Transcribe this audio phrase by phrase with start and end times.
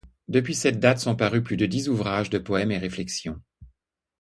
[0.27, 3.39] Depuis cette date sont parus plus de dix ouvrages de poèmes et réflexions.